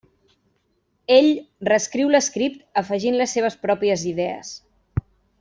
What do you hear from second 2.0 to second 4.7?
l'script afegint les seves pròpies idees.